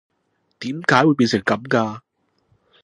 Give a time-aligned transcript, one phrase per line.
[0.61, 2.01] 點解會變成噉㗎？